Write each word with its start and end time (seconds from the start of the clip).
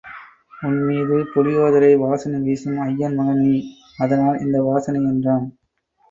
உன் 0.61 0.77
மீது 0.85 1.17
புளியோதரை 1.33 1.91
வாசனை 1.95 2.39
வீசும் 2.39 2.79
அய்யர் 2.81 3.13
மகன் 3.13 3.43
நீ 3.43 3.53
அதனால் 3.97 4.39
இந்த 4.39 4.57
வாசனை 4.61 5.01
என்றான். 5.03 5.45